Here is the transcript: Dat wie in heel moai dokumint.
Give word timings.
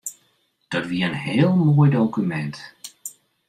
Dat 0.67 0.85
wie 0.89 1.03
in 1.07 1.13
heel 1.27 1.53
moai 1.65 1.89
dokumint. 1.93 2.57